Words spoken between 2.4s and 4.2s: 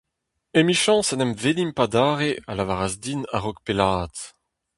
a lavaras din a-raok pellaat.